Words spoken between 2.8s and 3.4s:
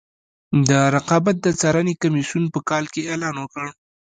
کې اعلان